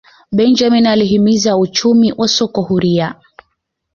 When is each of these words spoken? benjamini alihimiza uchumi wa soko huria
benjamini 0.31 0.87
alihimiza 0.89 1.57
uchumi 1.57 2.13
wa 2.17 2.27
soko 2.27 2.61
huria 2.61 3.15